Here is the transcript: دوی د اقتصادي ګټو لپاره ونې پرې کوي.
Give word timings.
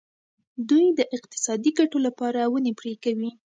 دوی 0.69 0.85
د 0.99 1.01
اقتصادي 1.15 1.71
ګټو 1.79 1.97
لپاره 2.07 2.39
ونې 2.51 2.73
پرې 2.79 2.93
کوي. 3.03 3.31